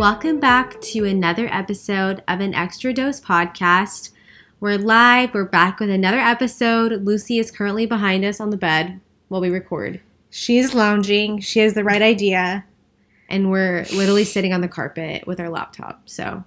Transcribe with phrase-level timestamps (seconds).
[0.00, 4.12] Welcome back to another episode of an Extra Dose podcast.
[4.58, 5.34] We're live.
[5.34, 7.04] We're back with another episode.
[7.04, 10.00] Lucy is currently behind us on the bed while we record,
[10.30, 11.40] She's lounging.
[11.40, 12.64] She has the right idea.
[13.28, 16.08] and we're literally sitting on the carpet with our laptop.
[16.08, 16.44] So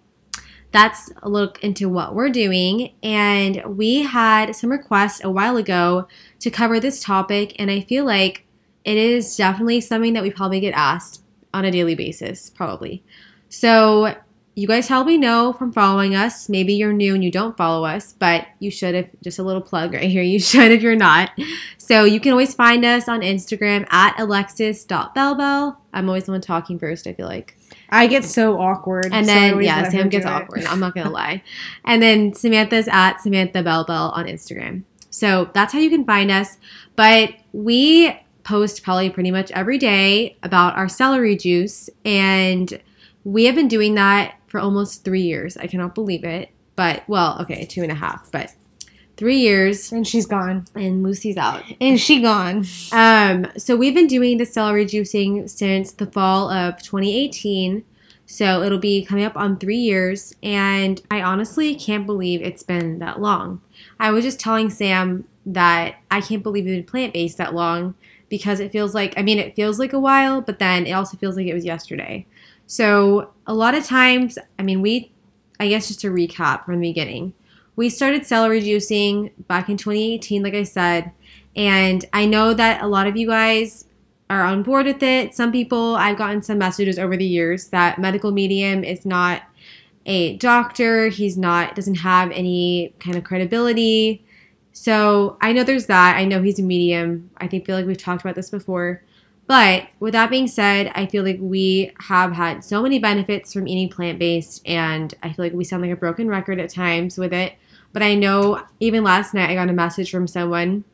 [0.72, 2.96] that's a look into what we're doing.
[3.04, 6.08] And we had some requests a while ago
[6.40, 8.48] to cover this topic, and I feel like
[8.84, 11.22] it is definitely something that we probably get asked
[11.54, 13.04] on a daily basis, probably.
[13.54, 14.16] So
[14.56, 16.50] you guys probably know from following us.
[16.50, 19.62] Maybe you're new and you don't follow us, but you should if just a little
[19.62, 20.24] plug right here.
[20.24, 21.30] You should if you're not.
[21.78, 25.78] So you can always find us on Instagram at alexis.bellbell.
[25.94, 27.56] I'm always the one talking first, I feel like.
[27.92, 29.10] I get so awkward.
[29.12, 30.32] And then always yeah, Sam gets it.
[30.32, 30.66] awkward.
[30.66, 31.44] I'm not gonna lie.
[31.86, 34.82] And then Samantha's at Samantha Bell Bell on Instagram.
[35.12, 36.58] So that's how you can find us.
[36.96, 42.82] But we post probably pretty much every day about our celery juice, and
[43.24, 45.58] we have been doing that for almost three years.
[45.58, 46.50] I cannot believe it.
[46.76, 48.52] But well, okay, two and a half, but
[49.16, 50.66] three years, And she's gone.
[50.76, 51.64] and Lucy's out.
[51.80, 52.66] And she gone.
[52.92, 57.84] Um, so we've been doing the celery juicing since the fall of 2018.
[58.26, 62.98] So it'll be coming up on three years, and I honestly can't believe it's been
[63.00, 63.62] that long.
[64.00, 67.94] I was just telling Sam that I can't believe it's been plant based that long
[68.30, 71.18] because it feels like I mean it feels like a while, but then it also
[71.18, 72.26] feels like it was yesterday.
[72.74, 75.12] So a lot of times, I mean we,
[75.60, 77.36] I guess just to recap from the beginning,
[77.76, 81.12] we started celery juicing back in 2018, like I said.
[81.56, 83.86] And I know that a lot of you guys
[84.28, 85.36] are on board with it.
[85.36, 89.44] Some people, I've gotten some messages over the years that medical medium is not
[90.08, 91.10] a doctor.
[91.10, 94.26] He's not, doesn't have any kind of credibility.
[94.72, 96.16] So I know there's that.
[96.16, 97.30] I know he's a medium.
[97.38, 99.04] I think feel like we've talked about this before.
[99.46, 103.68] But with that being said, I feel like we have had so many benefits from
[103.68, 107.18] eating plant based, and I feel like we sound like a broken record at times
[107.18, 107.54] with it.
[107.92, 110.86] But I know even last night I got a message from someone,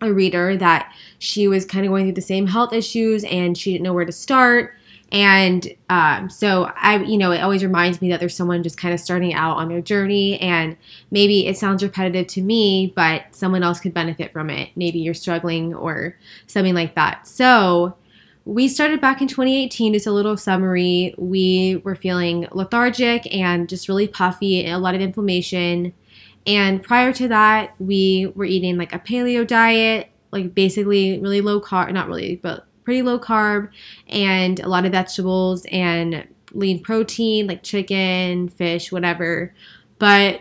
[0.00, 3.72] a reader, that she was kind of going through the same health issues and she
[3.72, 4.74] didn't know where to start.
[5.12, 8.94] And um, so I, you know, it always reminds me that there's someone just kind
[8.94, 10.76] of starting out on their journey, and
[11.10, 14.70] maybe it sounds repetitive to me, but someone else could benefit from it.
[14.76, 16.16] Maybe you're struggling or
[16.46, 17.26] something like that.
[17.26, 17.96] So
[18.44, 19.94] we started back in 2018.
[19.94, 21.14] Just a little summary.
[21.18, 25.92] We were feeling lethargic and just really puffy, a lot of inflammation.
[26.46, 31.60] And prior to that, we were eating like a paleo diet, like basically really low
[31.60, 33.68] carb, not really, but pretty low carb,
[34.08, 39.54] and a lot of vegetables and lean protein, like chicken, fish, whatever.
[40.00, 40.40] But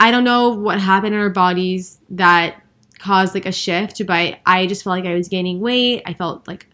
[0.00, 2.62] I don't know what happened in our bodies that
[2.98, 6.02] caused like a shift, but I just felt like I was gaining weight.
[6.06, 6.66] I felt like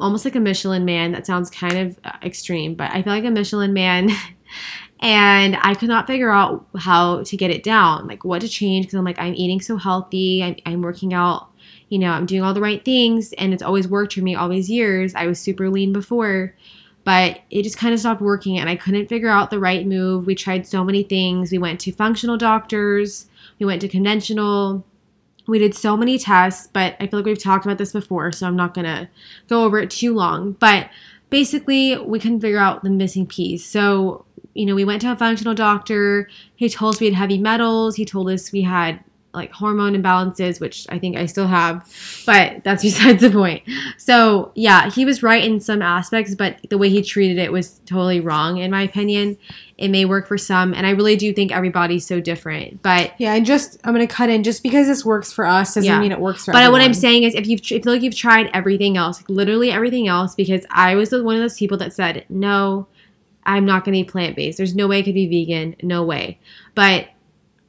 [0.00, 1.12] almost like a Michelin man.
[1.12, 4.08] That sounds kind of uh, extreme, but I feel like a Michelin man.
[5.00, 8.86] and I could not figure out how to get it down, like what to change.
[8.86, 11.50] Because I'm like, I'm eating so healthy, I'm, I'm working out,
[11.94, 14.48] you know, I'm doing all the right things, and it's always worked for me all
[14.48, 15.14] these years.
[15.14, 16.52] I was super lean before,
[17.04, 20.26] but it just kind of stopped working, and I couldn't figure out the right move.
[20.26, 21.52] We tried so many things.
[21.52, 23.28] We went to functional doctors,
[23.60, 24.84] we went to conventional.
[25.46, 28.48] We did so many tests, but I feel like we've talked about this before, so
[28.48, 29.08] I'm not gonna
[29.46, 30.56] go over it too long.
[30.58, 30.90] But
[31.30, 33.64] basically, we couldn't figure out the missing piece.
[33.64, 34.24] So,
[34.54, 36.28] you know, we went to a functional doctor.
[36.56, 37.94] He told us we had heavy metals.
[37.94, 38.98] He told us we had
[39.34, 41.86] like hormone imbalances, which I think I still have,
[42.26, 43.62] but that's besides the point.
[43.98, 47.80] So, yeah, he was right in some aspects, but the way he treated it was
[47.86, 49.36] totally wrong, in my opinion.
[49.76, 52.80] It may work for some, and I really do think everybody's so different.
[52.80, 55.84] But Yeah, and just I'm gonna cut in just because this works for us doesn't
[55.90, 55.98] Yeah.
[55.98, 56.80] mean it works for But everyone.
[56.80, 59.72] what I'm saying is, if you if feel like you've tried everything else, like literally
[59.72, 62.86] everything else, because I was one of those people that said, no,
[63.44, 64.56] I'm not going to eat plant based.
[64.58, 65.74] There's no way I could be vegan.
[65.82, 66.38] No way.
[66.74, 67.08] But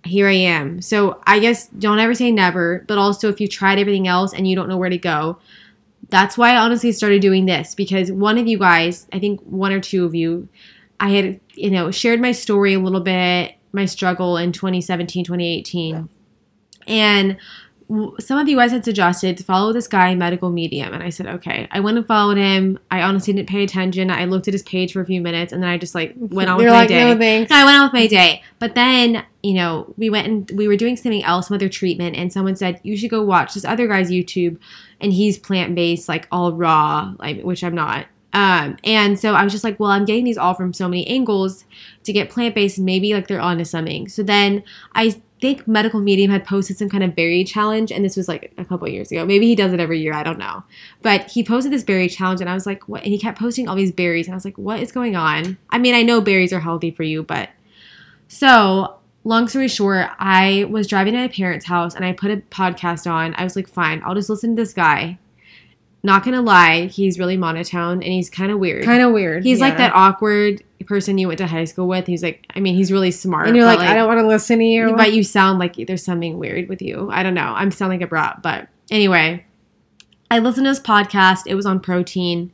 [0.05, 0.81] here I am.
[0.81, 2.83] So I guess don't ever say never.
[2.87, 5.39] But also, if you tried everything else and you don't know where to go,
[6.09, 9.71] that's why I honestly started doing this because one of you guys, I think one
[9.71, 10.47] or two of you,
[10.99, 16.09] I had, you know, shared my story a little bit, my struggle in 2017, 2018.
[16.87, 17.37] And
[18.19, 20.91] some of you guys had suggested to follow this guy, Medical Medium.
[20.93, 21.67] And I said, okay.
[21.69, 22.79] I went and followed him.
[22.89, 24.09] I honestly didn't pay attention.
[24.09, 26.49] I looked at his page for a few minutes and then I just like went
[26.49, 27.13] on with You're my like, day.
[27.13, 27.51] no thanks.
[27.51, 28.41] No, I went on with my day.
[28.57, 32.15] But then, you know, we went and we were doing something else, some other treatment,
[32.15, 34.57] and someone said, You should go watch this other guy's YouTube
[34.99, 38.07] and he's plant based, like all raw, like which I'm not.
[38.33, 41.07] Um, and so I was just like, well, I'm getting these all from so many
[41.07, 41.63] angles
[42.03, 44.09] to get plant based, maybe like they're onto something.
[44.09, 44.61] So then
[44.93, 48.53] I think Medical Medium had posted some kind of berry challenge, and this was like
[48.57, 49.25] a couple years ago.
[49.25, 50.13] Maybe he does it every year.
[50.13, 50.63] I don't know.
[51.01, 53.03] But he posted this berry challenge, and I was like, what?
[53.03, 55.57] And he kept posting all these berries, and I was like, what is going on?
[55.69, 57.49] I mean, I know berries are healthy for you, but
[58.27, 62.37] so long story short, I was driving to my parents' house, and I put a
[62.37, 63.35] podcast on.
[63.35, 65.19] I was like, fine, I'll just listen to this guy.
[66.03, 68.85] Not gonna lie, he's really monotone and he's kind of weird.
[68.85, 69.43] Kind of weird.
[69.43, 72.05] He's like that awkward person you went to high school with.
[72.05, 73.47] He's like, I mean, he's really smart.
[73.47, 74.95] And you're but, like, I don't want to listen to you.
[74.95, 77.09] but you sound like there's something weird with you.
[77.11, 77.53] I don't know.
[77.55, 79.45] I'm sounding like a brat, but anyway,
[80.29, 81.43] I listened to his podcast.
[81.47, 82.51] It was on protein,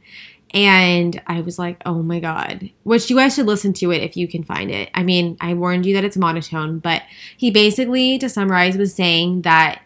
[0.54, 2.70] and I was like, oh my god.
[2.84, 4.90] Which you guys should listen to it if you can find it.
[4.94, 7.04] I mean, I warned you that it's monotone, but
[7.38, 9.82] he basically, to summarize, was saying that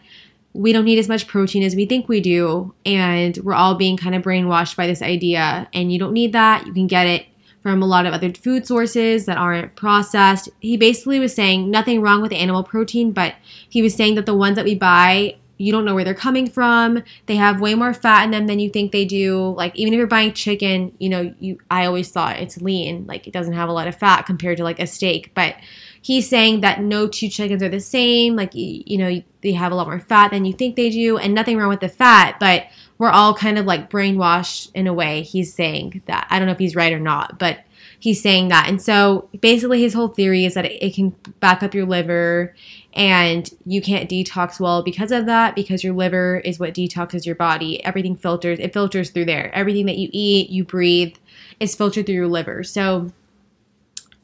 [0.52, 3.96] we don't need as much protein as we think we do, and we're all being
[3.96, 5.68] kind of brainwashed by this idea.
[5.72, 6.66] And you don't need that.
[6.66, 7.26] You can get it
[7.66, 10.48] from a lot of other food sources that aren't processed.
[10.60, 13.34] He basically was saying nothing wrong with animal protein, but
[13.68, 16.48] he was saying that the ones that we buy, you don't know where they're coming
[16.48, 17.02] from.
[17.26, 19.52] They have way more fat in them than you think they do.
[19.56, 23.26] Like even if you're buying chicken, you know, you I always thought it's lean, like
[23.26, 25.56] it doesn't have a lot of fat compared to like a steak, but
[26.00, 29.74] he's saying that no two chickens are the same, like you, know, they have a
[29.74, 32.66] lot more fat than you think they do and nothing wrong with the fat, but
[32.98, 35.22] we're all kind of like brainwashed in a way.
[35.22, 36.26] He's saying that.
[36.30, 37.58] I don't know if he's right or not, but
[37.98, 38.68] he's saying that.
[38.68, 41.10] And so basically, his whole theory is that it, it can
[41.40, 42.54] back up your liver
[42.94, 47.34] and you can't detox well because of that, because your liver is what detoxes your
[47.34, 47.84] body.
[47.84, 49.54] Everything filters, it filters through there.
[49.54, 51.14] Everything that you eat, you breathe,
[51.60, 52.64] is filtered through your liver.
[52.64, 53.12] So,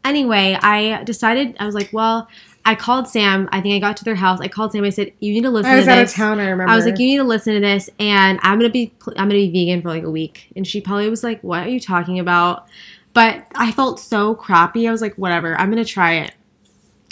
[0.05, 2.29] anyway, I decided, I was like, well,
[2.65, 3.49] I called Sam.
[3.51, 4.41] I think I got to their house.
[4.41, 4.85] I called Sam.
[4.85, 6.39] I said, "You need to listen I was to out this." of town.
[6.39, 6.73] I remember.
[6.73, 9.31] I was like, "You need to listen to this," and I'm gonna be I'm gonna
[9.31, 10.53] be vegan for like a week.
[10.55, 12.67] And she probably was like, "What are you talking about?"
[13.15, 14.87] But I felt so crappy.
[14.87, 16.35] I was like, "Whatever, I'm gonna try it."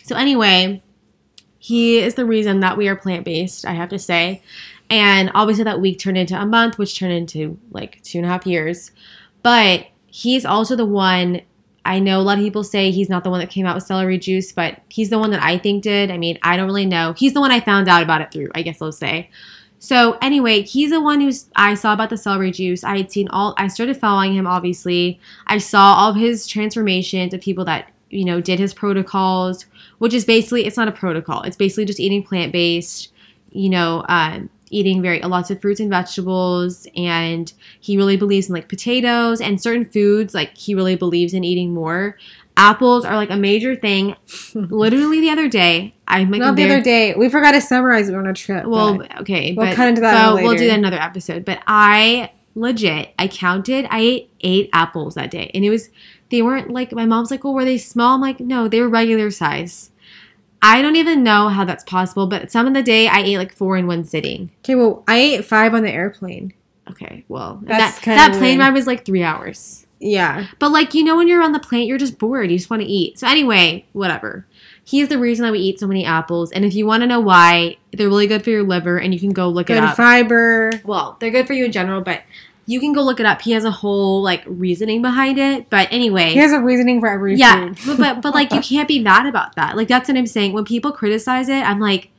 [0.04, 0.82] So anyway,
[1.58, 3.66] he is the reason that we are plant based.
[3.66, 4.42] I have to say,
[4.88, 8.30] and obviously that week turned into a month, which turned into like two and a
[8.30, 8.92] half years.
[9.42, 11.42] But he's also the one.
[11.90, 13.82] I know a lot of people say he's not the one that came out with
[13.82, 16.12] celery juice, but he's the one that I think did.
[16.12, 17.14] I mean, I don't really know.
[17.14, 19.28] He's the one I found out about it through, I guess I'll say.
[19.80, 22.84] So anyway, he's the one who's I saw about the celery juice.
[22.84, 25.18] I had seen all I started following him obviously.
[25.48, 29.66] I saw all of his transformations of people that, you know, did his protocols,
[29.98, 31.42] which is basically it's not a protocol.
[31.42, 33.10] It's basically just eating plant-based,
[33.50, 38.54] you know, um eating very lots of fruits and vegetables and he really believes in
[38.54, 42.16] like potatoes and certain foods like he really believes in eating more
[42.56, 44.14] apples are like a major thing
[44.54, 47.14] literally the other day i'm like not the other day.
[47.14, 48.66] We forgot to summarize it on a trip.
[48.66, 51.62] well but- okay we'll but, cut into that but we'll do that another episode but
[51.66, 55.88] i legit i counted i ate eight apples that day and it was
[56.30, 58.88] they weren't like my mom's like well were they small i'm like no they were
[58.88, 59.89] regular size
[60.62, 63.52] i don't even know how that's possible but some of the day i ate like
[63.52, 66.52] four in one sitting okay, well, I ate five on the airplane.
[66.90, 68.60] Okay, well, That's that that plane weird.
[68.60, 69.86] ride was like three hours.
[70.00, 70.46] Yeah.
[70.58, 72.50] But like you know, when you're on the plane, you're just bored.
[72.50, 73.18] You just want to eat.
[73.18, 74.46] So anyway, whatever.
[74.82, 76.50] He's the reason that we eat so many apples.
[76.50, 79.20] And if you want to know why, they're really good for your liver, and you
[79.20, 79.90] can go look it up.
[79.90, 80.70] Good fiber.
[80.84, 82.22] well, they're good for you in general, but
[82.70, 83.42] you can go look it up.
[83.42, 85.68] He has a whole like reasoning behind it.
[85.70, 87.78] But anyway, He has a reasoning for every yeah, food.
[87.84, 89.76] but, but but like you can't be mad about that.
[89.76, 90.52] Like that's what I'm saying.
[90.52, 92.10] When people criticize it, I'm like,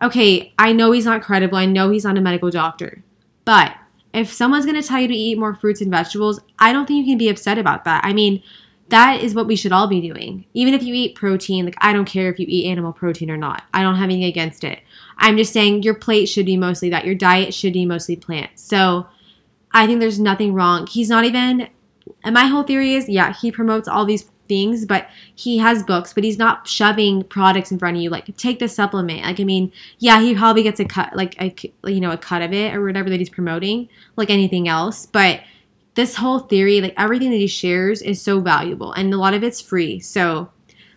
[0.00, 1.58] okay, I know he's not credible.
[1.58, 3.04] I know he's not a medical doctor,
[3.44, 3.76] but
[4.14, 7.12] if someone's gonna tell you to eat more fruits and vegetables, I don't think you
[7.12, 8.06] can be upset about that.
[8.06, 8.42] I mean,
[8.88, 10.46] that is what we should all be doing.
[10.54, 13.36] Even if you eat protein, like I don't care if you eat animal protein or
[13.36, 13.64] not.
[13.74, 14.80] I don't have anything against it.
[15.18, 17.04] I'm just saying your plate should be mostly that.
[17.04, 18.62] Your diet should be mostly plants.
[18.62, 19.06] So
[19.74, 20.86] I think there's nothing wrong.
[20.86, 21.68] He's not even
[22.22, 26.12] and my whole theory is, yeah, he promotes all these things, but he has books,
[26.12, 28.10] but he's not shoving products in front of you.
[28.10, 29.22] Like, take this supplement.
[29.22, 31.54] Like, I mean, yeah, he probably gets a cut, like a
[31.90, 35.06] you know a cut of it or whatever that he's promoting, like anything else.
[35.06, 35.40] But
[35.94, 39.42] this whole theory, like everything that he shares, is so valuable, and a lot of
[39.44, 40.00] it's free.
[40.00, 40.50] So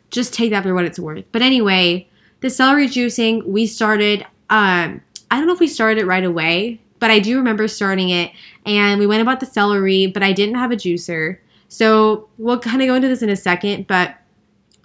[0.09, 1.25] just take that for what it's worth.
[1.31, 2.09] But anyway,
[2.41, 4.25] the celery juicing we started.
[4.49, 8.09] Um, I don't know if we started it right away, but I do remember starting
[8.09, 8.31] it,
[8.65, 11.37] and we went about the celery, but I didn't have a juicer.
[11.67, 14.15] So we'll kind of go into this in a second, but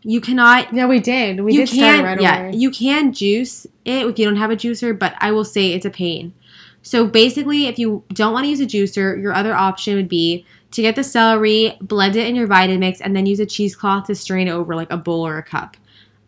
[0.02, 0.72] you cannot.
[0.72, 1.40] Yeah, we did.
[1.40, 2.56] We you did start right yeah, away.
[2.56, 5.86] you can juice it if you don't have a juicer, but I will say it's
[5.86, 6.34] a pain.
[6.82, 10.44] So basically, if you don't want to use a juicer, your other option would be
[10.72, 14.14] to get the celery, blend it in your Vitamix, and then use a cheesecloth to
[14.14, 15.76] strain it over like a bowl or a cup.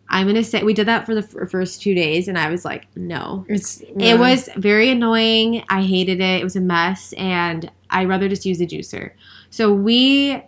[0.09, 2.63] I'm gonna say we did that for the f- first two days, and I was
[2.63, 5.63] like, no, It's it was very annoying.
[5.69, 6.41] I hated it.
[6.41, 9.11] It was a mess, and I'd rather just use a juicer.
[9.49, 10.41] So we,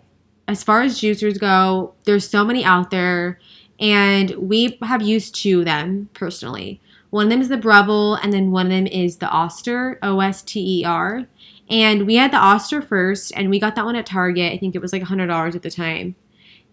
[0.46, 3.40] as far as juicers go, there's so many out there,
[3.80, 6.80] and we have used two of them personally.
[7.10, 10.20] One of them is the Breville, and then one of them is the Oster, O
[10.20, 11.26] S T E R.
[11.70, 14.52] And we had the Oster first, and we got that one at Target.
[14.52, 16.14] I think it was like $100 at the time.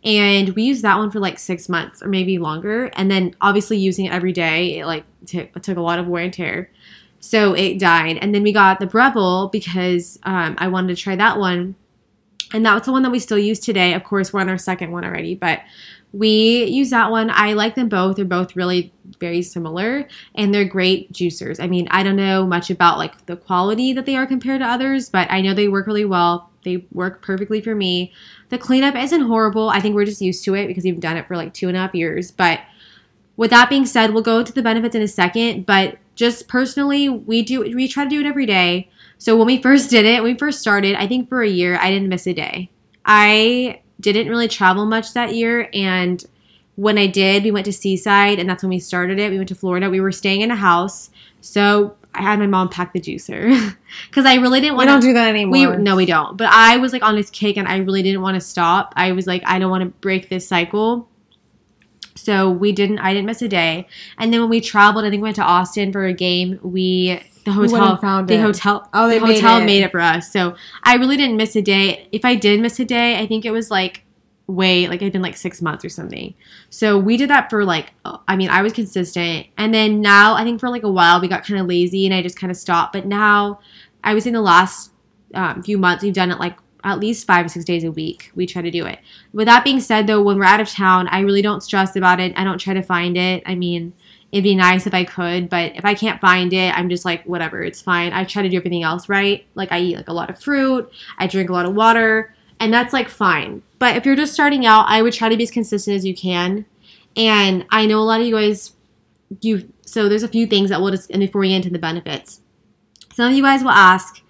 [0.06, 2.86] And we used that one for like six months or maybe longer.
[2.94, 6.24] And then obviously using it every day, it like t- took a lot of wear
[6.24, 6.70] and tear.
[7.20, 8.20] So it died.
[8.22, 11.76] And then we got the Breville because um, I wanted to try that one.
[12.54, 13.94] And that was the one that we still use today.
[13.94, 15.62] Of course, we're on our second one already, but
[16.16, 17.30] we use that one.
[17.30, 18.16] I like them both.
[18.16, 21.62] They're both really very similar and they're great juicers.
[21.62, 24.66] I mean, I don't know much about like the quality that they are compared to
[24.66, 26.50] others, but I know they work really well.
[26.64, 28.14] They work perfectly for me.
[28.48, 29.70] The cleanup isn't horrible.
[29.70, 31.76] I think we're just used to it because we've done it for like two and
[31.76, 32.32] a half years.
[32.32, 32.62] But
[33.36, 35.66] with that being said, we'll go into the benefits in a second.
[35.66, 38.90] But just personally, we do we try to do it every day.
[39.18, 41.78] So when we first did it, when we first started, I think for a year,
[41.82, 42.72] I didn't miss a day.
[43.06, 46.24] I didn't really travel much that year and
[46.76, 49.32] when I did, we went to Seaside and that's when we started it.
[49.32, 49.90] We went to Florida.
[49.90, 51.10] We were staying in a house.
[51.40, 53.76] So I had my mom pack the juicer
[54.10, 54.88] because I really didn't want.
[54.88, 55.78] To We don't do that anymore.
[55.78, 56.38] we no, we don't.
[56.38, 58.94] But I was like on this kick, and I really didn't want to stop.
[58.96, 61.10] I was like, I don't want to break this cycle.
[62.16, 63.00] So we didn't.
[63.00, 63.88] I didn't miss a day.
[64.18, 66.60] And then when we traveled, I think we went to Austin for a game.
[66.64, 68.42] We the hotel found the it.
[68.42, 69.66] hotel Oh, they the made hotel it.
[69.66, 70.32] made it for us.
[70.32, 72.10] So I really didn't miss a day.
[72.12, 74.04] If I did miss a day, I think it was like
[74.48, 76.34] way like it'd been like six months or something.
[76.70, 80.34] So we did that for like uh, I mean I was consistent, and then now
[80.34, 82.52] I think for like a while we got kind of lazy and I just kind
[82.52, 82.94] of stopped.
[82.94, 83.60] But now
[84.04, 84.92] I was in the last
[85.34, 88.32] um, few months we've done it like at least five or six days a week.
[88.36, 89.00] We try to do it.
[89.34, 92.20] With that being said, though, when we're out of town, I really don't stress about
[92.20, 92.34] it.
[92.38, 93.42] I don't try to find it.
[93.46, 93.94] I mean.
[94.32, 97.24] It'd be nice if I could, but if I can't find it, I'm just like,
[97.24, 98.12] whatever, it's fine.
[98.12, 99.46] I try to do everything else right.
[99.56, 102.74] Like, I eat like a lot of fruit, I drink a lot of water, and
[102.74, 103.62] that's like fine.
[103.80, 106.16] But if you're just starting out, I would try to be as consistent as you
[106.16, 106.66] can.
[107.16, 108.74] And I know a lot of you guys,
[109.42, 111.80] you so there's a few things that we'll just and before we get into the
[111.80, 112.42] benefits.
[113.14, 114.22] Some of you guys will ask,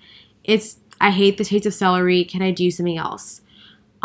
[0.43, 2.23] "It's I hate the taste of celery.
[2.23, 3.41] Can I do something else?"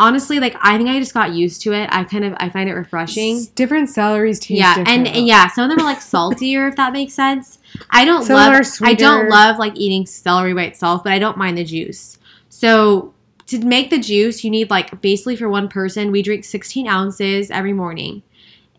[0.01, 1.87] Honestly, like I think I just got used to it.
[1.91, 3.37] I kind of I find it refreshing.
[3.37, 4.89] S- Different celeries taste Yeah, different.
[4.89, 7.59] and, and yeah, some of them are like saltier, if that makes sense.
[7.91, 8.65] I don't Some love.
[8.81, 12.17] I don't love like eating celery by itself, but I don't mind the juice.
[12.49, 13.13] So
[13.47, 17.51] to make the juice, you need like basically for one person, we drink 16 ounces
[17.51, 18.23] every morning,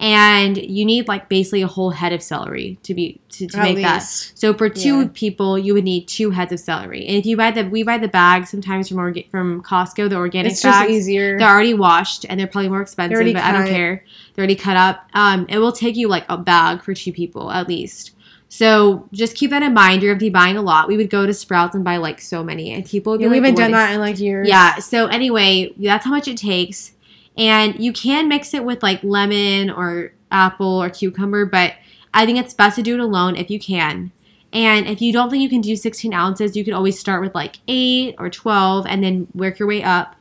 [0.02, 3.76] and you need like basically a whole head of celery to be to, to make
[3.78, 4.00] that.
[4.02, 5.08] So for two Yeah.
[5.14, 7.06] people, you would need two heads of celery.
[7.06, 10.16] And if you buy the we buy the bag sometimes from orga- from Costco, the
[10.16, 10.92] organic It's just bags.
[10.92, 11.38] easier.
[11.38, 14.04] They're already washed and they're probably more expensive, but I don't care.
[14.34, 15.08] They're already cut up.
[15.14, 18.10] Um, it will take you like a bag for two people at least.
[18.48, 20.02] So just keep that in mind.
[20.02, 20.88] You're gonna be buying a lot.
[20.88, 23.30] We would go to Sprouts and buy like so many, and people would be Yeah,
[23.30, 24.46] we haven't "What done that in like years.
[24.48, 24.76] Yeah.
[24.76, 26.92] So anyway, that's how much it takes,
[27.36, 31.74] and you can mix it with like lemon or apple or cucumber, but
[32.12, 34.12] I think it's best to do it alone if you can.
[34.52, 37.34] And if you don't think you can do 16 ounces, you can always start with
[37.34, 40.14] like eight or 12, and then work your way up.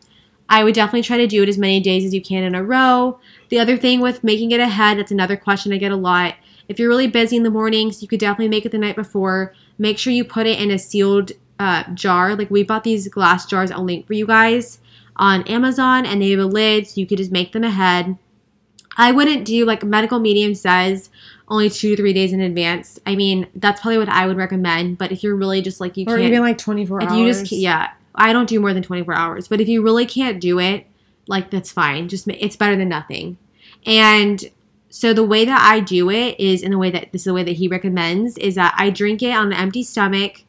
[0.47, 2.63] I would definitely try to do it as many days as you can in a
[2.63, 3.19] row.
[3.49, 6.35] The other thing with making it ahead, that's another question I get a lot.
[6.67, 9.53] If you're really busy in the mornings, you could definitely make it the night before.
[9.77, 12.35] Make sure you put it in a sealed uh, jar.
[12.35, 13.71] Like we bought these glass jars.
[13.71, 14.79] I'll link for you guys
[15.21, 18.17] on Amazon, and they have a lid, so you could just make them ahead.
[18.97, 21.09] I wouldn't do like medical medium says
[21.47, 22.99] only two to three days in advance.
[23.05, 24.97] I mean, that's probably what I would recommend.
[24.97, 27.17] But if you're really just like you Or can't, even like 24 if hours.
[27.17, 30.41] you just yeah i don't do more than 24 hours but if you really can't
[30.41, 30.85] do it
[31.27, 33.37] like that's fine just it's better than nothing
[33.85, 34.49] and
[34.89, 37.33] so the way that i do it is in the way that this is the
[37.33, 40.43] way that he recommends is that i drink it on an empty stomach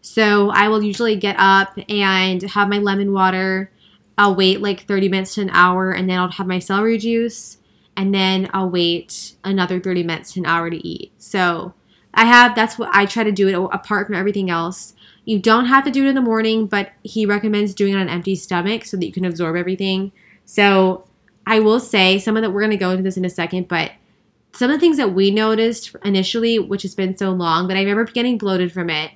[0.00, 3.72] so i will usually get up and have my lemon water
[4.18, 7.58] i'll wait like 30 minutes to an hour and then i'll have my celery juice
[7.96, 11.72] and then i'll wait another 30 minutes to an hour to eat so
[12.12, 14.94] i have that's what i try to do it apart from everything else
[15.28, 18.00] you don't have to do it in the morning, but he recommends doing it on
[18.00, 20.10] an empty stomach so that you can absorb everything.
[20.46, 21.06] So
[21.46, 23.68] I will say some of that we're going to go into this in a second,
[23.68, 23.92] but
[24.54, 27.80] some of the things that we noticed initially, which has been so long, but I
[27.80, 29.10] remember getting bloated from it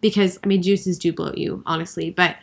[0.00, 2.34] because I mean juices do bloat you, honestly, but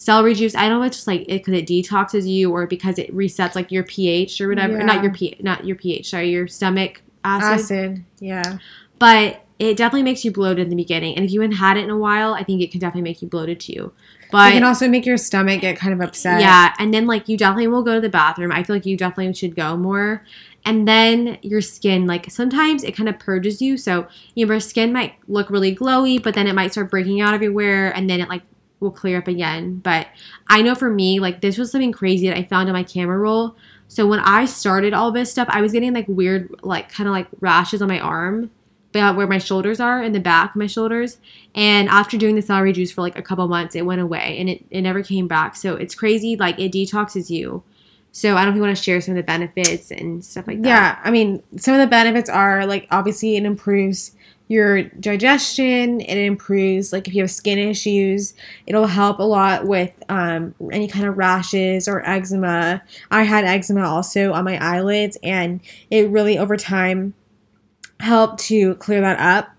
[0.00, 2.66] celery juice, I don't know if it's just like it because it detoxes you or
[2.66, 4.78] because it resets like your pH or whatever.
[4.78, 4.84] Yeah.
[4.84, 8.04] Not your pH, not your pH, sorry, your stomach acid acid.
[8.18, 8.58] Yeah.
[8.98, 11.16] but it definitely makes you bloated in the beginning.
[11.16, 13.20] And if you haven't had it in a while, I think it can definitely make
[13.20, 13.92] you bloated too.
[14.32, 16.40] But it can also make your stomach get kind of upset.
[16.40, 18.52] yeah, and then like you definitely will go to the bathroom.
[18.52, 20.24] I feel like you definitely should go more.
[20.64, 23.76] And then your skin, like sometimes it kind of purges you.
[23.76, 27.94] So your skin might look really glowy, but then it might start breaking out everywhere,
[27.94, 28.44] and then it like
[28.80, 29.76] will clear up again.
[29.78, 30.08] But
[30.48, 33.18] I know for me, like this was something crazy that I found in my camera
[33.18, 33.56] roll.
[33.88, 37.12] So when I started all this stuff, I was getting like weird, like kind of
[37.12, 38.50] like rashes on my arm,
[38.90, 41.18] about where my shoulders are in the back of my shoulders.
[41.54, 44.48] And after doing the celery juice for like a couple months, it went away and
[44.48, 45.56] it, it never came back.
[45.56, 46.36] So it's crazy.
[46.36, 47.62] Like it detoxes you.
[48.12, 50.48] So I don't know if you want to share some of the benefits and stuff
[50.48, 50.68] like that.
[50.68, 54.16] Yeah, I mean, some of the benefits are like obviously it improves
[54.50, 56.00] your digestion.
[56.00, 58.34] It improves like if you have skin issues,
[58.66, 62.82] it'll help a lot with um, any kind of rashes or eczema.
[63.12, 67.14] I had eczema also on my eyelids, and it really over time
[68.00, 69.50] helped to clear that up.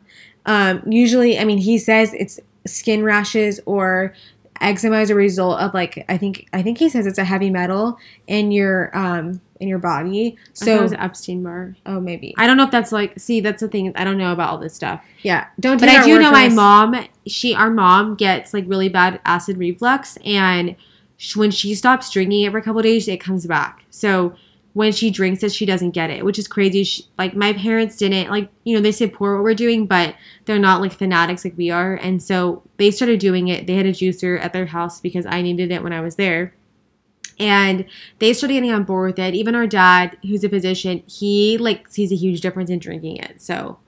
[0.45, 4.13] Um, usually, I mean, he says it's skin rashes or
[4.59, 7.49] eczema as a result of like I think I think he says it's a heavy
[7.49, 10.35] metal in your um in your body.
[10.53, 11.75] So it was Epstein Barr.
[11.85, 13.17] oh maybe I don't know if that's like.
[13.17, 13.93] See, that's the thing.
[13.95, 15.01] I don't know about all this stuff.
[15.21, 15.47] yeah.
[15.59, 17.07] Don't But I do know my mom.
[17.27, 20.75] She, our mom, gets like really bad acid reflux, and
[21.17, 23.85] sh- when she stops drinking it for a couple days, it comes back.
[23.91, 24.35] So
[24.73, 26.83] when she drinks it, she doesn't get it, which is crazy.
[26.83, 30.15] She, like my parents didn't like you know they support what we're doing, but
[30.45, 33.67] they're not like fanatics like we are, and so they started doing it.
[33.67, 36.53] They had a juicer at their house because I needed it when I was there.
[37.41, 37.85] And
[38.19, 39.33] they started getting on board with it.
[39.33, 43.41] Even our dad, who's a physician, he like sees a huge difference in drinking it.
[43.41, 43.79] So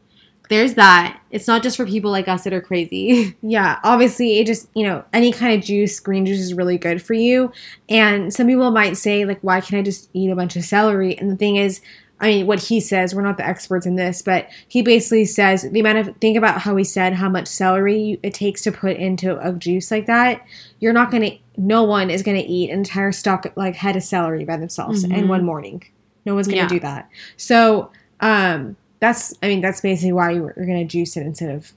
[0.49, 1.21] there's that.
[1.31, 3.37] It's not just for people like us that are crazy.
[3.41, 7.01] Yeah, obviously, it just, you know, any kind of juice, green juice is really good
[7.01, 7.51] for you.
[7.89, 11.17] And some people might say, like, why can't I just eat a bunch of celery?
[11.17, 11.81] And the thing is,
[12.19, 15.63] I mean, what he says, we're not the experts in this, but he basically says
[15.69, 18.95] the amount of, think about how he said how much celery it takes to put
[18.97, 20.45] into a juice like that.
[20.79, 23.95] You're not going to, no one is going to eat an entire stalk, like, head
[23.97, 25.27] of celery by themselves in Mhm.
[25.27, 25.83] one morning.
[26.25, 26.79] No one's going to Yeah.
[26.79, 27.09] do that.
[27.35, 27.89] So,
[28.21, 31.73] um, that's, I mean, that's basically why you're going to juice it instead of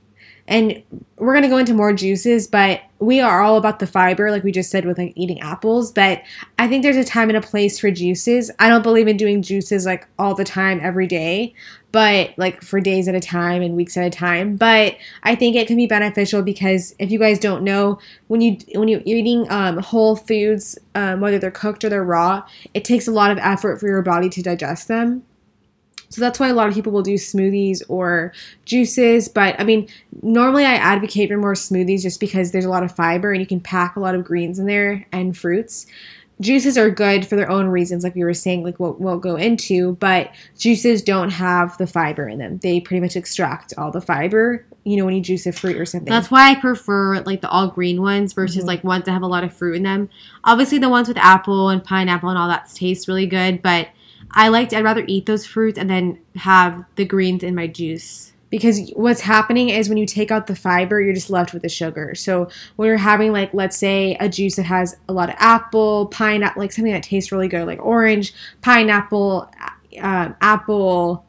[0.49, 0.83] and
[1.17, 4.43] we're going to go into more juices but we are all about the fiber like
[4.43, 5.93] we just said with like eating apples.
[5.93, 6.23] But
[6.59, 8.51] i think there's a time and a place for juices.
[8.59, 11.55] I don't believe in doing juices like all the time every day
[11.93, 14.57] but like for days at a time and weeks at a time.
[14.57, 17.99] But i think it can be beneficial because if you guys don't know
[18.29, 22.43] when you when you're eating um, whole foods um, whether they're cooked or they're raw
[22.75, 25.23] it takes a lot of effort for your body to digest them
[26.09, 28.33] so that's why a lot of people will do smoothies or
[28.65, 29.29] juices.
[29.29, 29.89] But I mean,
[30.23, 33.47] normally I advocate for more smoothies just because there's a lot of fiber and you
[33.47, 35.87] can pack a lot of greens in there and fruits.
[36.39, 39.37] Juices are good for their own reasons, like we were saying, like what we'll go
[39.37, 42.59] into, but juices don't have the fiber in them.
[42.59, 45.87] They pretty much extract all the fiber, you know, when you juice a fruit or
[45.87, 46.11] something.
[46.11, 48.67] That's why I prefer like the all green ones versus Mhm.
[48.67, 50.11] like ones that have a lot of fruit in them.
[50.45, 53.89] Obviously, the ones with apple and pineapple and all that taste really good, but
[54.31, 58.33] I like I'd rather eat those fruits and then have the greens in my juice.
[58.51, 61.69] because what's happening is when you take out the fiber you're just left with the
[61.69, 65.35] sugar so when you're having like let's say a juice that has a lot of
[65.39, 69.51] apple pineapple like something that tastes really good like orange pineapple
[70.01, 71.26] um, apple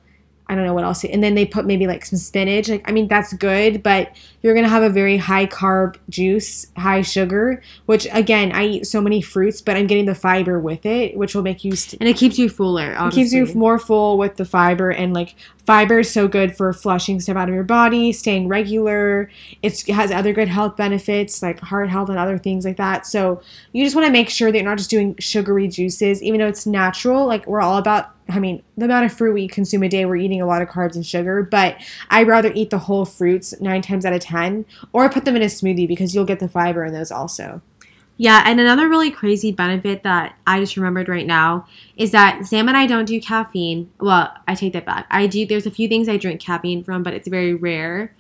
[0.50, 2.92] i don't know what else and then they put maybe like some spinach like i
[2.92, 8.08] mean that's good but you're gonna have a very high carb juice high sugar which
[8.12, 11.42] again i eat so many fruits but i'm getting the fiber with it which will
[11.42, 12.96] make you st- And it keeps you fuller.
[12.98, 16.72] it keeps you more full with the fiber and like fiber is so good for
[16.72, 19.30] flushing stuff out of your body staying regular
[19.62, 23.06] it's, it has other good health benefits like heart health and other things like that
[23.06, 23.42] so
[23.74, 26.48] you just want to make sure that you're not just doing sugary juices even though
[26.48, 29.90] it's natural like we're all about i mean the amount of fruit we consume a
[29.90, 31.78] day we're eating a lot of carbs and sugar but
[32.10, 35.42] i'd rather eat the whole fruits nine times out of ten or put them in
[35.42, 37.62] a smoothie because you'll get the fiber in those also
[38.20, 42.68] Yeah, and another really crazy benefit that I just remembered right now is that Sam
[42.68, 43.92] and I don't do caffeine.
[44.00, 45.06] Well, I take that back.
[45.12, 45.46] I do.
[45.46, 48.16] There's a few things I drink caffeine from, but it's very rare.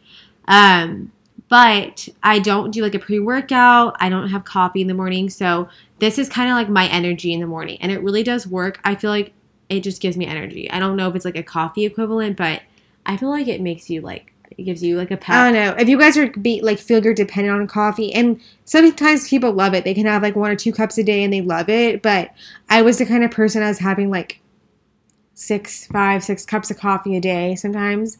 [0.47, 1.11] Um,
[1.49, 3.95] but I don't do like a pre-workout.
[3.99, 5.67] I don't have coffee in the morning, so
[5.97, 8.79] this is kind of like my energy in the morning, and it really does work.
[8.83, 9.33] I feel like
[9.69, 10.69] it just gives me energy.
[10.71, 12.61] I don't know if it's like a coffee equivalent, but
[13.05, 15.35] I feel like it makes you like it gives you like a pep.
[15.35, 15.75] I don't know.
[15.77, 19.73] If you guys are be like feel you're dependent on coffee, and sometimes people love
[19.73, 19.83] it.
[19.83, 22.01] They can have like one or two cups a day and they love it.
[22.01, 22.31] But
[22.69, 24.39] I was the kind of person I was having like
[25.33, 28.17] six, five, six cups of coffee a day sometimes,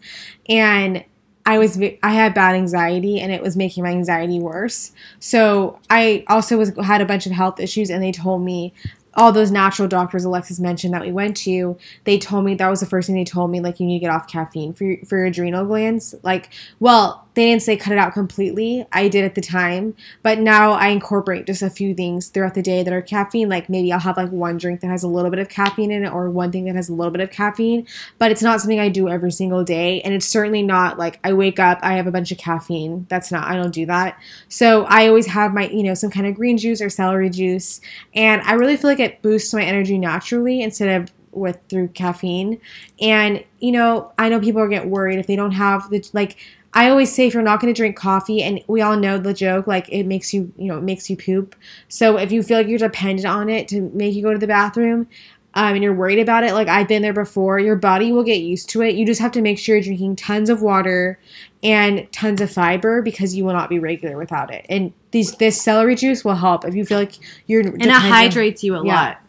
[0.47, 1.03] and
[1.45, 4.91] I was I had bad anxiety and it was making my anxiety worse.
[5.19, 8.73] So I also was had a bunch of health issues, and they told me
[9.17, 12.79] all those natural doctors Alexis mentioned that we went to, they told me that was
[12.79, 14.97] the first thing they told me like you need to get off caffeine for your,
[15.05, 16.13] for your adrenal glands.
[16.21, 16.49] Like,
[16.79, 18.83] well, they didn't say cut it out completely.
[18.91, 22.63] I did at the time, but now I incorporate just a few things throughout the
[22.63, 23.47] day that are caffeine.
[23.47, 26.03] Like maybe I'll have like one drink that has a little bit of caffeine in
[26.03, 27.85] it, or one thing that has a little bit of caffeine.
[28.17, 31.33] But it's not something I do every single day, and it's certainly not like I
[31.33, 33.05] wake up, I have a bunch of caffeine.
[33.07, 33.47] That's not.
[33.47, 34.19] I don't do that.
[34.49, 37.81] So I always have my you know some kind of green juice or celery juice,
[38.15, 42.59] and I really feel like it boosts my energy naturally instead of with through caffeine.
[42.99, 46.37] And you know, I know people get worried if they don't have the like
[46.77, 49.33] I always say if you're not going to drink coffee, and we all know the
[49.33, 51.55] joke, like it makes you, you know, it makes you poop.
[51.87, 54.45] So if you feel like you're dependent on it to make you go to the
[54.45, 55.07] bathroom,
[55.55, 58.41] um, and you're worried about it, like I've been there before, your body will get
[58.41, 58.93] used to it.
[58.93, 61.19] You just have to make sure you're drinking tons of water
[61.63, 64.63] and tons of fiber because you will not be regular without it.
[64.69, 67.15] And these this celery juice will help if you feel like
[67.47, 69.21] you're and it hydrates you a yeah, lot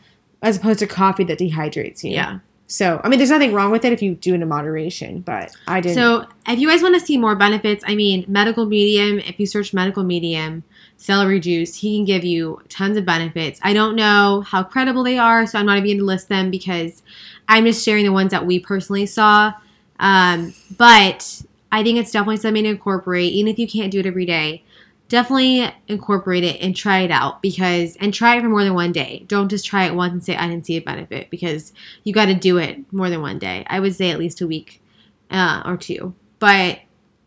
[0.42, 2.10] as opposed to coffee that dehydrates you.
[2.10, 2.40] Yeah.
[2.70, 5.56] So, I mean, there's nothing wrong with it if you do it in moderation, but
[5.66, 5.94] I didn't.
[5.94, 9.46] So, if you guys want to see more benefits, I mean, medical medium, if you
[9.46, 10.62] search medical medium,
[10.98, 13.58] celery juice, he can give you tons of benefits.
[13.62, 16.50] I don't know how credible they are, so I'm not even going to list them
[16.50, 17.02] because
[17.48, 19.54] I'm just sharing the ones that we personally saw.
[19.98, 24.06] Um, but I think it's definitely something to incorporate, even if you can't do it
[24.06, 24.62] every day
[25.08, 28.92] definitely incorporate it and try it out because and try it for more than one
[28.92, 29.24] day.
[29.26, 31.72] Don't just try it once and say I didn't see a benefit because
[32.04, 33.64] you got to do it more than one day.
[33.68, 34.82] I would say at least a week
[35.30, 36.14] uh, or two.
[36.38, 36.80] But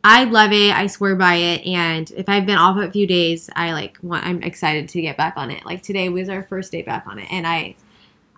[0.04, 0.74] I love it.
[0.76, 1.66] I swear by it.
[1.66, 4.26] And if I've been off a few days, I like want.
[4.26, 5.66] I'm excited to get back on it.
[5.66, 7.76] Like today was our first day back on it, and I.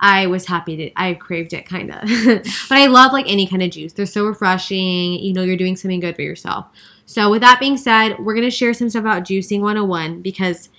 [0.00, 2.02] I was happy to I craved it kind of.
[2.68, 3.92] but I love like any kind of juice.
[3.92, 5.14] They're so refreshing.
[5.14, 6.66] You know you're doing something good for yourself.
[7.06, 10.70] So, with that being said, we're going to share some stuff about Juicing 101 because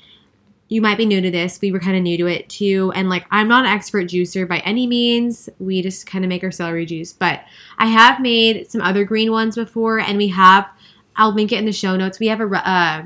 [0.68, 1.60] you might be new to this.
[1.62, 2.92] We were kind of new to it too.
[2.96, 5.48] And like, I'm not an expert juicer by any means.
[5.60, 7.14] We just kind of make our celery juice.
[7.14, 7.42] But
[7.78, 10.68] I have made some other green ones before, and we have,
[11.16, 12.20] I'll link it in the show notes.
[12.20, 13.04] We have a, uh,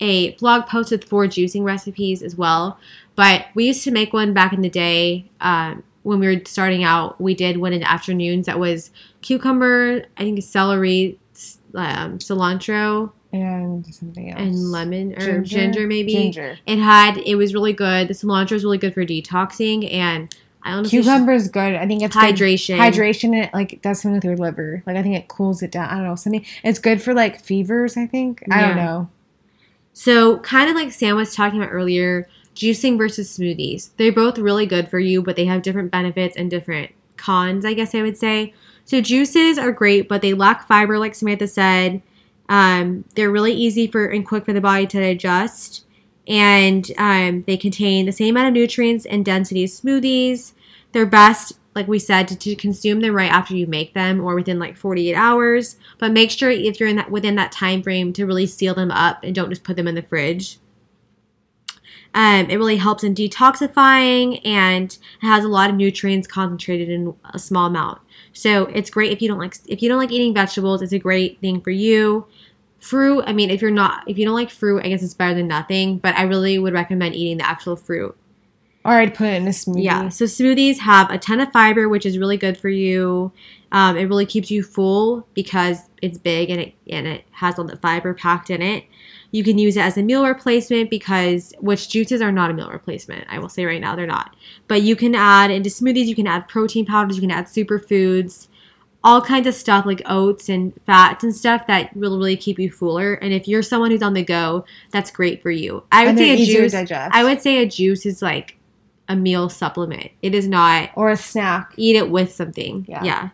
[0.00, 2.78] a blog post with four juicing recipes as well.
[3.14, 5.30] But we used to make one back in the day.
[5.40, 8.90] Um, when we were starting out, we did one in the afternoons that was
[9.22, 11.18] cucumber, I think celery,
[11.74, 16.12] um, cilantro and something else and lemon or ginger, ginger maybe.
[16.12, 16.58] Ginger.
[16.66, 18.08] It had it was really good.
[18.08, 21.74] The cilantro is really good for detoxing and I honestly cucumber is good.
[21.74, 22.76] I think it's hydration.
[22.76, 22.94] Good.
[22.94, 24.82] Hydration it like does something with your liver.
[24.86, 25.88] Like I think it cools it down.
[25.88, 26.44] I don't know something.
[26.64, 27.96] It's good for like fevers.
[27.96, 29.08] I think I don't know.
[29.92, 33.90] So kind of like Sam was talking about earlier, juicing versus smoothies.
[33.96, 37.64] They're both really good for you, but they have different benefits and different cons.
[37.64, 38.52] I guess I would say.
[38.86, 42.02] So juices are great, but they lack fiber, like Samantha said.
[42.48, 45.84] Um, they're really easy for and quick for the body to digest,
[46.28, 50.52] and um, they contain the same amount of nutrients and density as smoothies.
[50.92, 54.36] They're best, like we said, to, to, consume them right after you make them or
[54.36, 55.76] within like 48 hours.
[55.98, 58.92] But make sure if you're in that within that time frame to really seal them
[58.92, 60.58] up and don't just put them in the fridge.
[62.14, 67.14] Um, it really helps in detoxifying and it has a lot of nutrients concentrated in
[67.34, 68.00] a small amount.
[68.36, 70.82] So it's great if you don't like if you don't like eating vegetables.
[70.82, 72.26] It's a great thing for you.
[72.78, 75.32] Fruit, I mean, if you're not if you don't like fruit, I guess it's better
[75.32, 75.96] than nothing.
[75.96, 78.14] But I really would recommend eating the actual fruit.
[78.84, 79.84] Or I'd put it in a smoothie.
[79.84, 80.10] Yeah.
[80.10, 83.32] So smoothies have a ton of fiber, which is really good for you.
[83.72, 87.64] Um, it really keeps you full because it's big and it and it has all
[87.64, 88.84] the fiber packed in it.
[89.32, 92.70] You can use it as a meal replacement because which juices are not a meal
[92.70, 93.26] replacement.
[93.28, 94.34] I will say right now they're not.
[94.68, 98.48] But you can add into smoothies, you can add protein powders, you can add superfoods,
[99.06, 102.70] all kinds of stuff like oats and fats and stuff that will really keep you
[102.70, 103.14] fuller.
[103.14, 105.84] And if you're someone who's on the go, that's great for you.
[105.92, 106.74] I would say a juice.
[106.74, 108.56] I would say a juice is like
[109.08, 110.10] a meal supplement.
[110.22, 111.72] It is not or a snack.
[111.76, 112.84] Eat it with something.
[112.88, 113.04] Yeah.
[113.04, 113.28] yeah.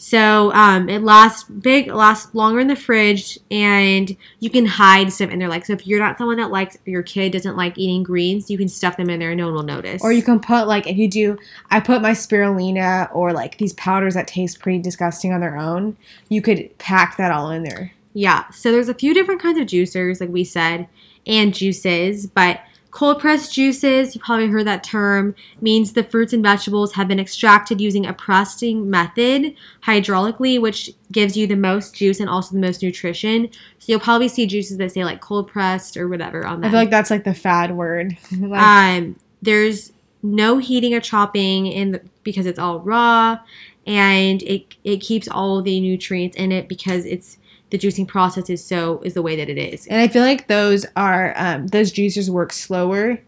[0.00, 5.30] So um, it lasts big, lasts longer in the fridge, and you can hide stuff
[5.30, 5.48] in there.
[5.48, 8.56] Like, so if you're not someone that likes, your kid doesn't like eating greens, you
[8.56, 10.00] can stuff them in there and no one will notice.
[10.00, 11.36] Or you can put like if you do,
[11.72, 15.96] I put my spirulina or like these powders that taste pretty disgusting on their own.
[16.28, 17.92] You could pack that all in there.
[18.14, 18.48] Yeah.
[18.50, 20.86] So there's a few different kinds of juicers, like we said,
[21.26, 22.60] and juices, but
[22.98, 27.20] Cold pressed juices, you probably heard that term, means the fruits and vegetables have been
[27.20, 32.60] extracted using a pressing method hydraulically, which gives you the most juice and also the
[32.60, 33.52] most nutrition.
[33.78, 36.70] So you'll probably see juices that say like cold pressed or whatever on them.
[36.70, 38.16] I feel like that's like the fad word.
[38.36, 39.92] like- um, there's
[40.24, 43.38] no heating or chopping in the, because it's all raw,
[43.86, 47.38] and it it keeps all the nutrients in it because it's
[47.70, 49.86] the juicing process is so is the way that it is.
[49.86, 53.18] And I feel like those are um, those juicers work slower.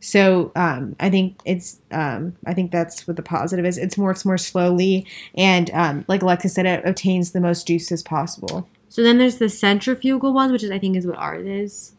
[0.00, 3.78] So um, I think it's um, I think that's what the positive is.
[3.78, 8.68] It's works more slowly, and um, like Alexis said, it obtains the most juices possible.
[8.88, 11.94] So then there's the centrifugal ones, which is I think is what ours is.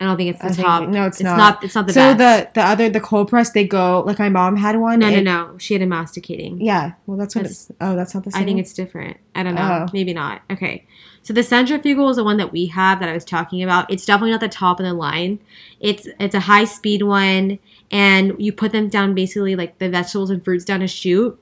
[0.00, 0.88] I don't think it's the I think- top.
[0.88, 1.36] no, it's it's not.
[1.36, 1.62] not.
[1.64, 2.54] It's not the so best.
[2.54, 4.98] the the other the cold press they go like my mom had one.
[4.98, 5.56] no, no, no.
[5.58, 6.60] She had a masticating.
[6.60, 7.78] Yeah, well that's what That's- it's.
[7.80, 8.42] Oh, that's not the same.
[8.42, 9.18] I think it's different.
[9.36, 9.86] I don't know.
[9.86, 9.90] Oh.
[9.92, 10.42] Maybe not.
[10.50, 10.84] Okay.
[11.24, 13.90] So the centrifugal is the one that we have that I was talking about.
[13.90, 15.40] It's definitely not the top of the line.
[15.80, 17.58] It's it's a high speed one,
[17.90, 21.40] and you put them down basically like the vegetables and fruits down a chute,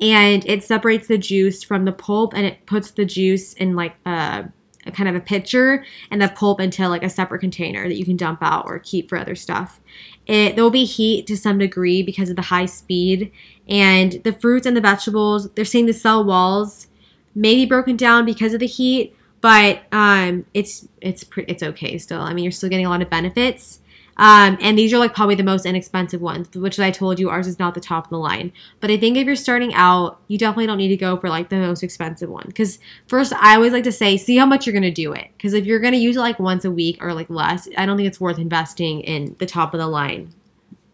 [0.00, 3.96] and it separates the juice from the pulp, and it puts the juice in like
[4.06, 4.48] a,
[4.86, 8.06] a kind of a pitcher, and the pulp into like a separate container that you
[8.06, 9.80] can dump out or keep for other stuff.
[10.26, 13.32] It there will be heat to some degree because of the high speed,
[13.68, 15.50] and the fruits and the vegetables.
[15.50, 16.86] They're saying the cell walls
[17.34, 22.20] may be broken down because of the heat, but um, it's it's it's okay still.
[22.20, 23.80] I mean, you're still getting a lot of benefits.
[24.16, 27.46] Um, and these are like probably the most inexpensive ones, which I told you ours
[27.46, 28.52] is not the top of the line.
[28.80, 31.48] But I think if you're starting out, you definitely don't need to go for like
[31.48, 32.44] the most expensive one.
[32.46, 35.28] Because first, I always like to say, see how much you're gonna do it.
[35.38, 37.96] Because if you're gonna use it like once a week or like less, I don't
[37.96, 40.34] think it's worth investing in the top of the line.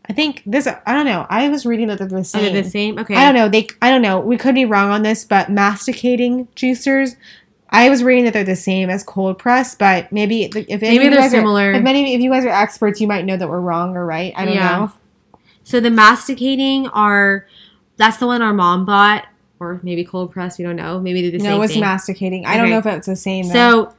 [0.09, 0.67] I think this.
[0.67, 1.27] I don't know.
[1.29, 2.45] I was reading that they're the oh, same.
[2.45, 2.99] Are they the same?
[2.99, 3.15] Okay.
[3.17, 3.49] I don't know.
[3.49, 3.67] They.
[3.83, 4.21] I don't know.
[4.21, 7.17] We could be wrong on this, but masticating juicers.
[7.71, 10.97] I was reading that they're the same as cold press, but maybe if any Maybe
[10.99, 11.73] of you they're guys are- similar.
[11.73, 14.33] if many if you guys are experts, you might know that we're wrong or right.
[14.37, 14.77] I don't Yeah.
[14.79, 14.93] know.
[15.65, 17.47] So the masticating are
[17.97, 19.27] that's the one our mom bought,
[19.59, 20.59] or maybe cold press.
[20.59, 21.01] We don't know.
[21.01, 21.81] Maybe they're the no, same it was thing.
[21.81, 22.47] masticating.
[22.47, 23.49] I don't know if it's the same.
[23.49, 23.53] though.
[23.55, 23.95] So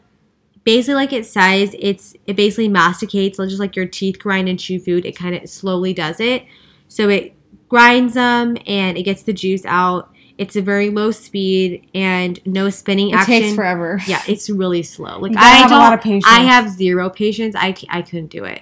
[0.67, 4.79] basically, like it says, it's it basically masticates, just like your teeth grind and chew
[4.79, 5.05] food.
[5.05, 6.45] It kind of slowly does it.
[6.89, 7.33] So it
[7.69, 10.13] grinds them and it gets the juice out.
[10.37, 13.41] It's a very low speed and no spinning it action.
[13.41, 14.01] takes forever.
[14.07, 15.19] Yeah, it's really slow.
[15.21, 15.79] Like I have a don't.
[15.79, 16.25] lot of patience.
[16.27, 17.55] I have zero patience.
[17.57, 18.61] I, I couldn't do it.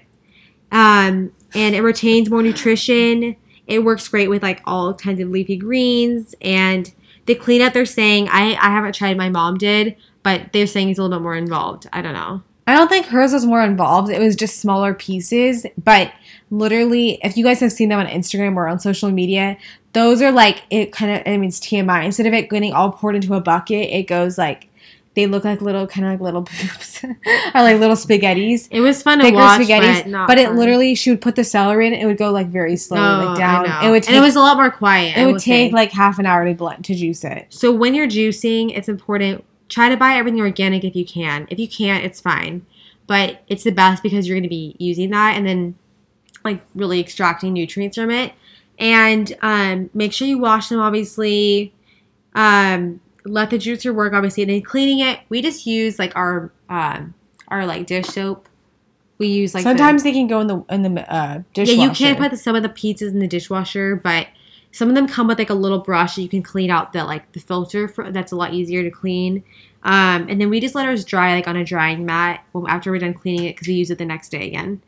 [0.71, 3.35] Um, and it retains more nutrition.
[3.65, 6.93] It works great with like all kinds of leafy greens and
[7.25, 7.73] the cleanup.
[7.73, 9.17] They're saying I I haven't tried.
[9.17, 11.88] My mom did, but they're saying it's a little bit more involved.
[11.93, 12.43] I don't know.
[12.67, 14.09] I don't think hers was more involved.
[14.09, 15.67] It was just smaller pieces.
[15.77, 16.11] But
[16.49, 19.57] literally, if you guys have seen them on Instagram or on social media,
[19.93, 21.21] those are like it kind of.
[21.25, 22.05] I mean, it's TMI.
[22.05, 24.67] Instead of it getting all poured into a bucket, it goes like
[25.15, 27.17] they look like little kind of like little poops or
[27.54, 28.67] like little spaghettis.
[28.69, 30.58] It was fun to watch, spaghettis, but but it fun.
[30.58, 32.06] literally she would put the celery in it.
[32.06, 33.65] Would go like very slowly, Oh, like down.
[33.86, 34.10] It would take.
[34.10, 35.17] and it was a lot more quiet.
[35.17, 35.73] it would take say.
[35.75, 37.47] like half an hour to blend to juice it.
[37.49, 41.47] So when you're juicing, it's important try to buy everything organic if you can.
[41.49, 42.65] If you can't, it's fine.
[43.08, 45.75] But it's the best because you're going to be using that and then
[46.43, 48.34] like really extracting nutrients from it.
[48.78, 51.73] And um, make sure you wash them obviously.
[52.34, 55.19] Um, let the juicer work obviously and then cleaning it.
[55.29, 57.13] We just use like our um,
[57.47, 58.47] our like dish soap.
[59.17, 61.77] We use like the- Sometimes they can go in the in the uh, dishwasher.
[61.79, 64.27] yeah, you can put the, some of the pizzas in the dishwasher, but
[64.71, 67.03] some of them come with like a little brush that you can clean out the
[67.03, 67.88] like the filter.
[67.88, 69.43] For, that's a lot easier to clean.
[69.83, 72.99] Um, and then we just let ours dry like on a drying mat after we're
[72.99, 74.81] done cleaning it because we use it the next day again.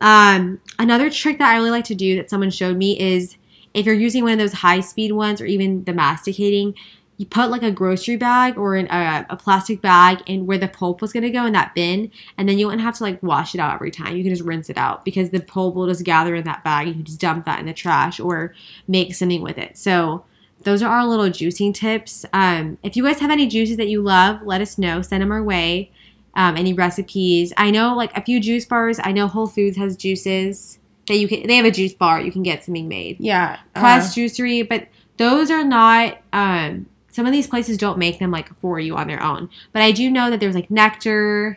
[0.00, 3.36] Um, another trick that I really like to do that someone showed me is
[3.74, 6.74] if you're using one of those high speed ones or even the masticating,
[7.18, 10.68] you put like a grocery bag or an, uh, a plastic bag in where the
[10.68, 13.22] pulp was going to go in that bin and then you wouldn't have to like
[13.22, 14.16] wash it out every time.
[14.16, 16.88] You can just rinse it out because the pulp will just gather in that bag
[16.88, 18.54] you can just dump that in the trash or
[18.86, 19.78] make something with it.
[19.78, 20.24] So
[20.62, 22.26] those are our little juicing tips.
[22.32, 25.02] Um, if you guys have any juices that you love let us know.
[25.02, 25.90] Send them our way.
[26.34, 27.54] Um, any recipes.
[27.56, 29.00] I know like a few juice bars.
[29.02, 32.20] I know whole foods has juices that you can they have a juice bar.
[32.20, 33.16] You can get something made.
[33.20, 36.18] Yeah, uh, Quest Juicery, but those are not.
[36.32, 39.48] Um, some of these places don't make them like for you on their own.
[39.72, 41.56] But I do know that there's like Nekter,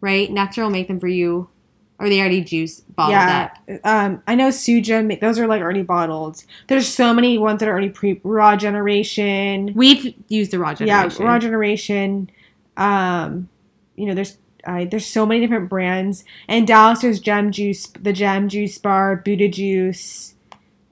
[0.00, 0.30] right?
[0.30, 1.50] Nekter will make them for you,
[1.98, 3.50] or they already juice bottled yeah.
[3.68, 3.80] up.
[3.84, 5.20] Um, I know Suja.
[5.20, 6.42] Those are like already bottled.
[6.68, 9.74] There's so many ones that are already pre raw generation.
[9.74, 11.20] We've used the raw generation.
[11.20, 12.30] Yeah, raw generation.
[12.78, 13.50] Um,
[13.96, 16.24] you know, there's uh, there's so many different brands.
[16.48, 20.34] And Dallas, there's Gem Juice, the Gem Juice Bar, Buddha Juice.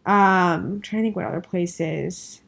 [0.05, 2.43] Um, I'm trying to think what other places.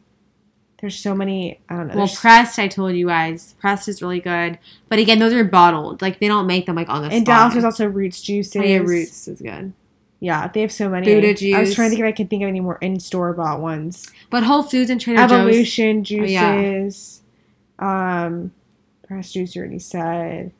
[0.84, 1.58] There's so many.
[1.70, 1.94] I don't know.
[1.96, 4.58] well, Pressed, I told you guys, Pressed is really good.
[4.90, 6.02] But again, those are bottled.
[6.02, 7.24] Like they don't make them like on the in spot.
[7.24, 8.54] Dallas, there's also Roots Juices.
[8.56, 9.72] Oh, yeah, Roots is good.
[10.20, 11.06] Yeah, they have so many.
[11.06, 13.32] Buddha I was trying to think if I could think of any more in store
[13.32, 14.12] bought ones.
[14.28, 15.32] But Whole Foods and Trader Joe's.
[15.32, 16.60] Evolution Oh, yeah.
[16.60, 17.22] juices.
[17.78, 18.52] Um,
[19.08, 20.52] Press Juice you already said.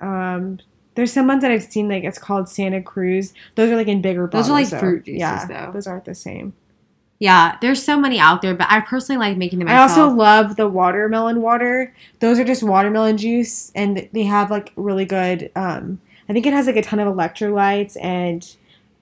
[0.00, 0.60] Um,
[0.94, 3.34] there's some ones that I've seen like it's called Santa Cruz.
[3.56, 5.72] Those are like in bigger Bottles, Those are like fruit juices, Yeah, though.
[5.72, 6.52] those aren't the same.
[7.22, 10.56] Yeah, there's so many out there, but I personally like making them I also love
[10.56, 11.94] the watermelon water.
[12.18, 15.48] Those are just watermelon juice, and they have like really good.
[15.54, 18.44] Um, I think it has like a ton of electrolytes and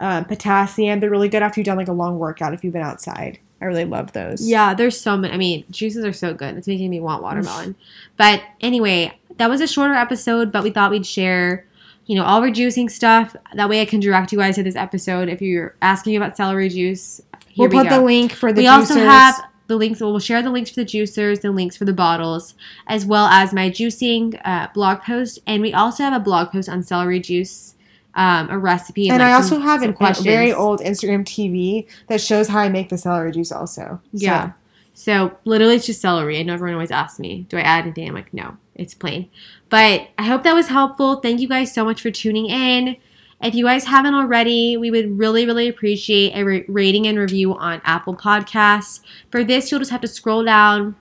[0.01, 1.01] um, potassium.
[1.01, 3.39] They're really good after you've done like a long workout if you've been outside.
[3.63, 4.47] I really love those.
[4.47, 5.33] Yeah, there's so many.
[5.33, 6.59] I mean, juices are so good.
[6.59, 7.75] It's making me want watermelon.
[8.19, 11.65] but anyway, that was a shorter episode, but we thought we'd share,
[12.05, 13.35] you know, all our juicing stuff.
[13.55, 16.69] That way I can direct you guys to this episode if you're asking about celery
[16.69, 17.23] juice.
[17.61, 17.99] Here We'll we put go.
[18.01, 18.71] the link for the we juicers.
[18.73, 20.01] also have the links.
[20.01, 22.55] We'll share the links for the juicers, the links for the bottles,
[22.89, 25.39] as well as my juicing uh, blog post.
[25.47, 27.75] And we also have a blog post on celery juice,
[28.15, 31.87] um, a recipe, and like, I also some- have some a very old Instagram TV
[32.09, 33.53] that shows how I make the celery juice.
[33.53, 34.53] Also, Yeah.
[34.93, 36.39] So literally, it's just celery.
[36.39, 39.29] I know everyone always asks me, "Do I add anything?" I'm like, "No, it's plain."
[39.71, 41.17] But I hope that was helpful.
[41.17, 42.97] Thank you guys so much for tuning in.
[43.43, 47.55] If you guys haven't already, we would really, really appreciate a ra- rating and review
[47.55, 49.01] on Apple Podcasts.
[49.31, 50.97] For this, you'll just have to scroll down.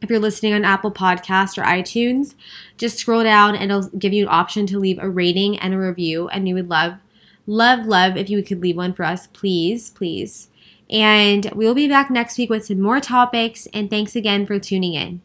[0.00, 2.34] If you're listening on Apple Podcast or iTunes,
[2.76, 5.78] just scroll down and it'll give you an option to leave a rating and a
[5.78, 6.28] review.
[6.28, 6.94] And we would love,
[7.46, 10.48] love, love if you could leave one for us, please, please.
[10.88, 13.66] And we'll be back next week with some more topics.
[13.74, 15.14] And thanks again for tuning in.